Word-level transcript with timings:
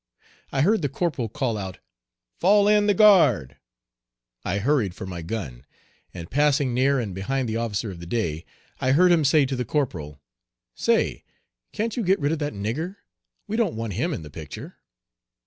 I 0.51 0.61
heard 0.61 0.81
the 0.81 0.89
corporal 0.89 1.29
call 1.29 1.59
out, 1.59 1.77
"Fall 2.39 2.67
in 2.67 2.87
the 2.87 2.95
guard." 2.95 3.57
I 4.43 4.57
hurried 4.57 4.95
for 4.95 5.05
my 5.05 5.21
gun, 5.21 5.63
and 6.11 6.31
passing 6.31 6.73
near 6.73 6.99
and 6.99 7.13
behind 7.13 7.47
the 7.47 7.57
officer 7.57 7.91
of 7.91 7.99
the 7.99 8.07
day, 8.07 8.43
I 8.79 8.93
heard 8.93 9.11
him 9.11 9.23
say 9.23 9.45
to 9.45 9.55
the 9.55 9.63
corporal: 9.63 10.19
"Say, 10.73 11.23
can't 11.71 11.95
you 11.95 12.01
get 12.03 12.19
rid 12.19 12.31
of 12.31 12.39
that 12.39 12.53
nigger? 12.53 12.95
We 13.47 13.57
don't 13.57 13.75
want 13.75 13.93
him 13.93 14.11
in 14.11 14.23
the 14.23 14.31
picture." 14.31 14.77